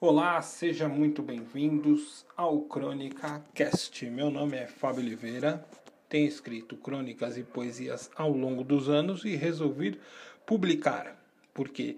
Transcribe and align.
Olá, 0.00 0.40
sejam 0.40 0.88
muito 0.88 1.22
bem-vindos 1.22 2.24
ao 2.36 2.60
Crônica 2.60 3.42
Cast. 3.52 4.08
Meu 4.08 4.30
nome 4.30 4.56
é 4.56 4.68
Fábio 4.68 5.02
Oliveira, 5.02 5.66
tenho 6.08 6.28
escrito 6.28 6.76
crônicas 6.76 7.36
e 7.36 7.42
poesias 7.42 8.08
ao 8.14 8.30
longo 8.30 8.62
dos 8.62 8.88
anos 8.88 9.24
e 9.24 9.34
resolvi 9.34 9.98
publicar, 10.46 11.20
porque 11.52 11.96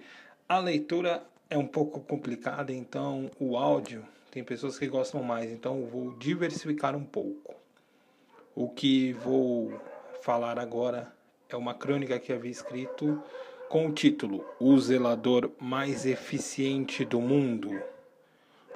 a 0.49 0.59
leitura 0.59 1.23
é 1.51 1.59
um 1.59 1.67
pouco 1.67 2.01
complicada, 2.01 2.73
então 2.73 3.31
o 3.39 3.55
áudio 3.55 4.03
tem 4.31 4.43
pessoas 4.43 4.79
que 4.79 4.89
gostam 4.89 5.23
mais, 5.23 5.51
então 5.51 5.85
vou 5.85 6.17
diversificar 6.17 6.97
um 6.97 7.05
pouco. 7.05 7.55
O 8.55 8.71
que 8.71 9.13
vou 9.13 9.79
falar 10.23 10.59
agora 10.59 11.13
é 11.51 11.57
uma 11.57 11.75
crônica 11.75 12.19
que 12.19 12.33
havia 12.33 12.51
escrito 12.51 13.23
com 13.71 13.87
o 13.87 13.93
título 13.93 14.45
O 14.59 14.77
Zelador 14.81 15.53
Mais 15.61 16.05
Eficiente 16.05 17.05
do 17.05 17.21
Mundo. 17.21 17.81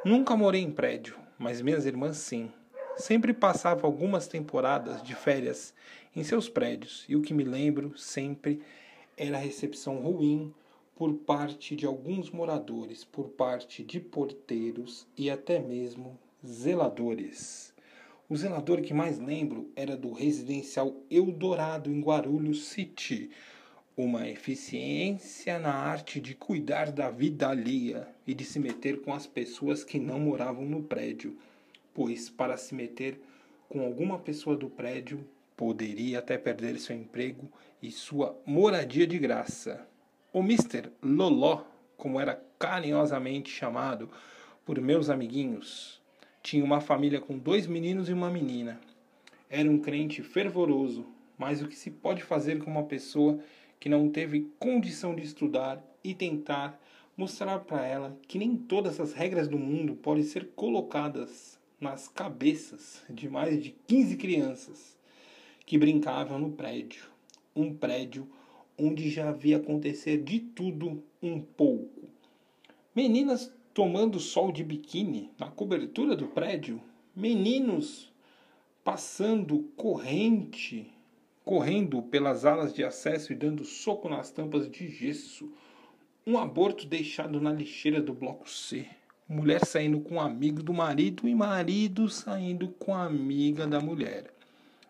Nunca 0.04 0.36
morei 0.36 0.60
em 0.60 0.70
prédio, 0.70 1.16
mas 1.36 1.60
minhas 1.60 1.84
irmãs 1.84 2.16
sim. 2.16 2.48
Sempre 2.96 3.32
passava 3.32 3.88
algumas 3.88 4.28
temporadas 4.28 5.02
de 5.02 5.12
férias 5.16 5.74
em 6.14 6.22
seus 6.22 6.48
prédios, 6.48 7.04
e 7.08 7.16
o 7.16 7.22
que 7.22 7.34
me 7.34 7.42
lembro 7.42 7.98
sempre 7.98 8.62
era 9.16 9.36
a 9.36 9.40
recepção 9.40 9.96
ruim 9.96 10.54
por 10.94 11.12
parte 11.12 11.74
de 11.74 11.84
alguns 11.84 12.30
moradores, 12.30 13.02
por 13.02 13.30
parte 13.30 13.82
de 13.82 13.98
porteiros 13.98 15.08
e 15.18 15.28
até 15.28 15.58
mesmo 15.58 16.16
zeladores. 16.46 17.74
O 18.28 18.36
zelador 18.36 18.80
que 18.80 18.94
mais 18.94 19.18
lembro 19.18 19.68
era 19.74 19.96
do 19.96 20.12
residencial 20.12 20.94
Eldorado 21.10 21.90
em 21.90 22.00
Guarulhos 22.00 22.66
City, 22.66 23.28
uma 23.96 24.28
eficiência 24.28 25.58
na 25.58 25.72
arte 25.72 26.20
de 26.20 26.34
cuidar 26.34 26.90
da 26.90 27.10
vida 27.10 27.48
alheia 27.48 28.08
e 28.26 28.34
de 28.34 28.44
se 28.44 28.58
meter 28.58 29.00
com 29.02 29.12
as 29.12 29.26
pessoas 29.26 29.84
que 29.84 30.00
não 30.00 30.18
moravam 30.18 30.64
no 30.64 30.82
prédio, 30.82 31.38
pois 31.92 32.28
para 32.28 32.56
se 32.56 32.74
meter 32.74 33.20
com 33.68 33.80
alguma 33.82 34.18
pessoa 34.18 34.56
do 34.56 34.68
prédio 34.68 35.24
poderia 35.56 36.18
até 36.18 36.36
perder 36.36 36.78
seu 36.80 36.96
emprego 36.96 37.48
e 37.80 37.90
sua 37.92 38.36
moradia 38.44 39.06
de 39.06 39.16
graça. 39.16 39.86
O 40.32 40.40
Mr. 40.40 40.90
Loló, 41.00 41.62
como 41.96 42.18
era 42.18 42.42
carinhosamente 42.58 43.50
chamado 43.50 44.10
por 44.64 44.80
meus 44.80 45.08
amiguinhos, 45.08 46.02
tinha 46.42 46.64
uma 46.64 46.80
família 46.80 47.20
com 47.20 47.38
dois 47.38 47.68
meninos 47.68 48.08
e 48.08 48.12
uma 48.12 48.28
menina. 48.28 48.80
Era 49.48 49.70
um 49.70 49.78
crente 49.78 50.20
fervoroso, 50.20 51.06
mas 51.38 51.62
o 51.62 51.68
que 51.68 51.76
se 51.76 51.92
pode 51.92 52.24
fazer 52.24 52.58
com 52.58 52.70
uma 52.70 52.84
pessoa 52.84 53.38
que 53.78 53.88
não 53.88 54.08
teve 54.08 54.50
condição 54.58 55.14
de 55.14 55.22
estudar 55.22 55.82
e 56.02 56.14
tentar 56.14 56.80
mostrar 57.16 57.60
para 57.60 57.86
ela 57.86 58.18
que 58.26 58.38
nem 58.38 58.56
todas 58.56 58.98
as 58.98 59.12
regras 59.12 59.48
do 59.48 59.58
mundo 59.58 59.94
podem 59.94 60.24
ser 60.24 60.50
colocadas 60.56 61.58
nas 61.80 62.08
cabeças 62.08 63.02
de 63.08 63.28
mais 63.28 63.62
de 63.62 63.74
15 63.86 64.16
crianças 64.16 64.96
que 65.66 65.78
brincavam 65.78 66.38
no 66.38 66.52
prédio. 66.52 67.04
Um 67.54 67.74
prédio 67.74 68.28
onde 68.78 69.08
já 69.10 69.28
havia 69.28 69.58
acontecer 69.58 70.22
de 70.22 70.40
tudo 70.40 71.02
um 71.22 71.40
pouco. 71.40 72.08
Meninas 72.94 73.52
tomando 73.72 74.20
sol 74.20 74.52
de 74.52 74.62
biquíni 74.62 75.30
na 75.38 75.50
cobertura 75.50 76.16
do 76.16 76.28
prédio, 76.28 76.80
meninos 77.14 78.12
passando 78.82 79.70
corrente 79.76 80.93
correndo 81.44 82.00
pelas 82.02 82.46
alas 82.46 82.72
de 82.72 82.82
acesso 82.82 83.32
e 83.32 83.36
dando 83.36 83.64
soco 83.64 84.08
nas 84.08 84.30
tampas 84.30 84.68
de 84.68 84.88
gesso. 84.88 85.52
Um 86.26 86.38
aborto 86.38 86.86
deixado 86.86 87.40
na 87.40 87.52
lixeira 87.52 88.00
do 88.00 88.14
bloco 88.14 88.48
C. 88.48 88.86
Mulher 89.28 89.64
saindo 89.64 90.00
com 90.00 90.14
um 90.14 90.20
amigo 90.20 90.62
do 90.62 90.72
marido 90.72 91.28
e 91.28 91.34
marido 91.34 92.08
saindo 92.08 92.68
com 92.68 92.94
a 92.94 93.04
amiga 93.04 93.66
da 93.66 93.78
mulher. 93.78 94.32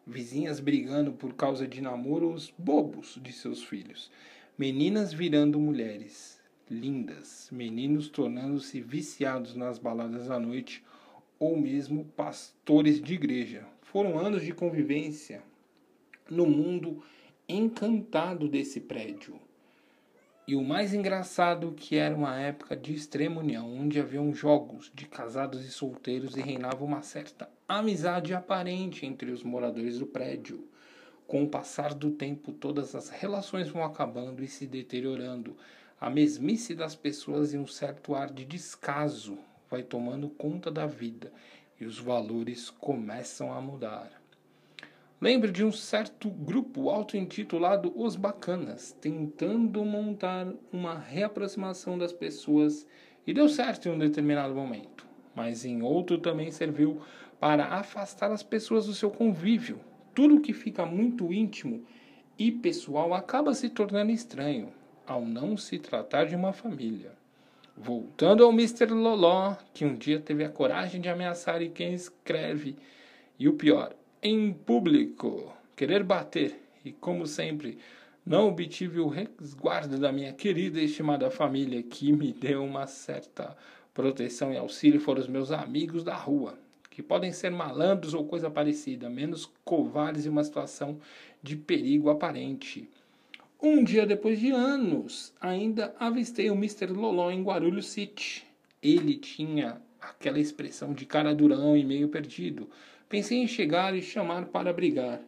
Vizinhas 0.07 0.61
brigando 0.61 1.13
por 1.13 1.35
causa 1.35 1.67
de 1.67 1.81
namoros 1.81 2.53
bobos 2.57 3.19
de 3.21 3.33
seus 3.33 3.63
filhos. 3.65 4.11
Meninas 4.57 5.13
virando 5.13 5.59
mulheres 5.59 6.41
lindas. 6.71 7.49
Meninos 7.51 8.09
tornando-se 8.09 8.81
viciados 8.81 9.57
nas 9.57 9.79
baladas 9.79 10.31
à 10.31 10.39
noite 10.39 10.85
ou 11.39 11.57
mesmo 11.61 12.05
pastores 12.17 13.01
de 13.01 13.15
igreja. 13.15 13.67
Foram 13.83 14.19
anos 14.19 14.43
de 14.43 14.53
convivência, 14.53 15.43
no 16.31 16.47
mundo 16.47 17.03
encantado 17.49 18.49
desse 18.49 18.81
prédio. 18.81 19.39
E 20.47 20.55
o 20.55 20.63
mais 20.63 20.93
engraçado 20.93 21.73
que 21.73 21.97
era 21.97 22.15
uma 22.15 22.39
época 22.39 22.77
de 22.77 22.93
extrema 22.93 23.41
união, 23.41 23.75
onde 23.75 23.99
haviam 23.99 24.35
jogos 24.35 24.93
de 24.95 25.07
casados 25.07 25.65
e 25.65 25.71
solteiros 25.71 26.37
e 26.37 26.43
reinava 26.43 26.85
uma 26.85 27.01
certa 27.01 27.49
amizade 27.67 28.35
aparente 28.35 29.07
entre 29.07 29.31
os 29.31 29.43
moradores 29.43 29.99
do 29.99 30.07
prédio. 30.07 30.69
Com 31.27 31.45
o 31.45 31.49
passar 31.49 31.95
do 31.95 32.11
tempo, 32.11 32.53
todas 32.53 32.95
as 32.95 33.09
relações 33.09 33.71
vão 33.71 33.83
acabando 33.83 34.45
e 34.45 34.49
se 34.49 34.67
deteriorando. 34.67 35.57
A 35.99 36.11
mesmice 36.11 36.75
das 36.75 36.95
pessoas 36.95 37.55
e 37.55 37.59
um 37.59 37.67
certo 37.67 38.15
ar 38.15 38.31
de 38.31 38.45
descaso 38.45 39.39
vai 39.71 39.83
tomando 39.83 40.29
conta 40.29 40.71
da 40.71 40.85
vida 40.85 41.33
e 41.81 41.87
os 41.87 41.99
valores 41.99 42.69
começam 42.69 43.51
a 43.51 43.63
mudar. 43.63 44.24
Lembro 45.21 45.53
de 45.53 45.65
um 45.65 45.71
certo 45.71 46.29
grupo 46.29 46.91
auto-intitulado 46.91 47.93
Os 47.97 48.17
Bacanas, 48.17 48.93
tentando 49.01 49.85
montar 49.85 50.53
uma 50.73 50.99
reaproximação 50.99 51.97
das 51.97 52.13
pessoas 52.13 52.87
e 53.27 53.33
deu 53.33 53.49
certo 53.49 53.89
em 53.89 53.93
um 53.93 53.99
determinado 53.99 54.55
momento, 54.55 55.07
mas 55.35 55.65
em 55.65 55.83
outro 55.83 56.19
também 56.19 56.51
serviu 56.51 57.01
para 57.39 57.67
afastar 57.67 58.33
as 58.33 58.43
pessoas 58.43 58.87
do 58.87 58.93
seu 58.93 59.09
convívio. 59.11 59.81
Tudo 60.15 60.41
que 60.41 60.53
fica 60.53 60.85
muito 60.85 61.33
íntimo 61.33 61.85
e 62.39 62.51
pessoal 62.51 63.15
acaba 63.15 63.55
se 63.55 63.69
tornando 63.71 64.11
estranho, 64.11 64.73
ao 65.07 65.25
não 65.25 65.57
se 65.57 65.79
tratar 65.79 66.27
de 66.27 66.35
uma 66.35 66.53
família. 66.53 67.13
Voltando 67.77 68.45
ao 68.45 68.53
Mr. 68.53 68.87
Loló, 68.87 69.57
que 69.73 69.85
um 69.85 69.95
dia 69.95 70.21
teve 70.21 70.45
a 70.45 70.51
coragem 70.51 71.01
de 71.01 71.09
ameaçar 71.09 71.61
quem 71.71 71.95
escreve, 71.95 72.77
e 73.39 73.49
o 73.49 73.55
pior, 73.55 73.95
em 74.27 74.55
público, 74.55 75.53
querer 75.77 76.03
bater, 76.03 76.59
e 76.83 76.91
como 76.93 77.27
sempre, 77.27 77.77
não 78.25 78.49
obtive 78.49 78.99
o 78.99 79.07
resguardo 79.07 79.99
da 79.99 80.11
minha 80.11 80.33
querida 80.33 80.81
e 80.81 80.87
estimada 80.87 81.31
família, 81.31 81.83
que 81.83 82.11
me 82.11 82.33
deu 82.33 82.65
uma 82.65 82.87
certa 82.87 83.55
proteção 83.93 84.51
e 84.51 84.57
auxílio, 84.57 84.99
foram 84.99 85.21
os 85.21 85.29
meus 85.29 85.53
amigos 85.53 86.03
da 86.03 86.17
rua, 86.17 86.59
que 86.89 87.03
podem 87.03 87.33
ser 87.33 87.51
malandros 87.51 88.15
ou 88.15 88.25
coisa 88.25 88.51
parecida, 88.51 89.11
menos 89.11 89.53
covardes 89.63 90.25
em 90.25 90.31
uma 90.31 90.43
situação 90.43 90.99
de 91.43 91.55
perigo 91.55 92.09
aparente. 92.09 92.89
Um 93.63 93.85
dia 93.85 94.07
depois 94.07 94.41
de 94.41 94.51
anos, 94.51 95.35
ainda 95.39 95.95
avistei 96.01 96.51
o 96.51 96.55
Mr. 96.55 96.87
Loló 96.87 97.31
em 97.31 97.43
Guarulhos 97.43 97.89
City. 97.89 98.43
Ele 98.83 99.19
tinha 99.19 99.83
aquela 100.01 100.39
expressão 100.39 100.95
de 100.95 101.05
cara 101.05 101.35
durão 101.35 101.77
e 101.77 101.85
meio 101.85 102.09
perdido, 102.09 102.71
Pensei 103.15 103.39
em 103.39 103.47
chegar 103.47 103.95
e 103.95 104.03
chamar 104.03 104.47
para 104.47 104.73
brigar, 104.73 105.21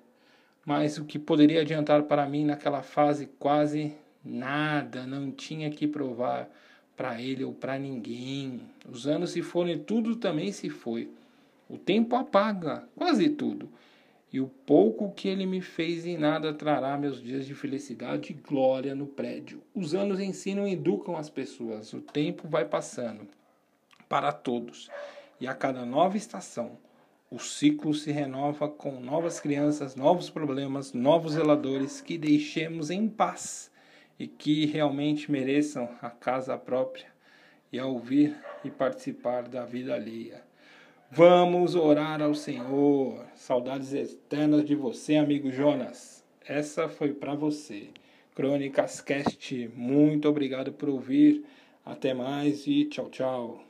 mas 0.65 0.99
o 0.99 1.05
que 1.05 1.21
poderia 1.21 1.61
adiantar 1.61 2.03
para 2.03 2.29
mim 2.29 2.45
naquela 2.45 2.83
fase 2.83 3.27
quase 3.39 3.95
nada, 4.25 5.07
não 5.07 5.31
tinha 5.31 5.71
que 5.71 5.87
provar 5.87 6.51
para 6.97 7.23
ele 7.23 7.45
ou 7.45 7.53
para 7.53 7.79
ninguém. 7.79 8.61
Os 8.91 9.07
anos 9.07 9.31
se 9.31 9.41
foram 9.41 9.71
e 9.71 9.79
tudo 9.79 10.17
também 10.17 10.51
se 10.51 10.69
foi. 10.69 11.09
O 11.71 11.79
tempo 11.79 12.17
apaga 12.17 12.83
quase 12.97 13.29
tudo. 13.29 13.69
E 14.33 14.41
o 14.41 14.49
pouco 14.49 15.13
que 15.13 15.29
ele 15.29 15.47
me 15.47 15.61
fez 15.61 16.05
em 16.05 16.19
nada 16.19 16.53
trará 16.53 16.99
meus 16.99 17.23
dias 17.23 17.47
de 17.47 17.55
felicidade 17.55 18.33
e 18.33 18.35
glória 18.35 18.97
no 18.97 19.07
prédio. 19.07 19.63
Os 19.73 19.95
anos 19.95 20.19
ensinam 20.19 20.67
e 20.67 20.73
educam 20.73 21.17
as 21.17 21.31
pessoas. 21.31 21.93
O 21.93 22.01
tempo 22.01 22.49
vai 22.49 22.65
passando 22.65 23.29
para 24.09 24.33
todos. 24.33 24.91
E 25.41 25.47
a 25.47 25.55
cada 25.55 25.87
nova 25.87 26.17
estação, 26.17 26.77
o 27.31 27.39
ciclo 27.39 27.93
se 27.93 28.13
renova 28.13 28.69
com 28.69 29.01
novas 29.01 29.41
crianças, 29.41 29.97
novos 29.97 30.31
problemas, 30.31 30.93
novos 30.93 31.33
zeladores 31.33 32.01
que 32.01 32.17
deixemos 32.17 32.91
em 32.91 33.09
paz 33.09 33.71
e 34.19 34.27
que 34.27 34.67
realmente 34.67 35.31
mereçam 35.31 35.89
a 36.01 36.09
casa 36.09 36.57
própria 36.57 37.07
e 37.73 37.79
a 37.79 37.87
ouvir 37.87 38.37
e 38.65 38.71
participar 38.71 39.49
da 39.49 39.65
vida 39.65 39.95
alheia. 39.95 40.43
Vamos 41.11 41.75
orar 41.75 42.23
ao 42.23 42.35
Senhor. 42.35 43.25
Saudades 43.35 43.93
eternas 43.93 44.65
de 44.65 44.75
você, 44.75 45.17
amigo 45.17 45.51
Jonas. 45.51 46.25
Essa 46.47 46.89
foi 46.89 47.13
para 47.13 47.35
você. 47.35 47.89
Crônicas 48.35 49.01
Cast, 49.01 49.71
muito 49.75 50.29
obrigado 50.29 50.73
por 50.73 50.89
ouvir. 50.89 51.45
Até 51.85 52.15
mais 52.15 52.67
e 52.67 52.85
tchau, 52.85 53.09
tchau. 53.09 53.67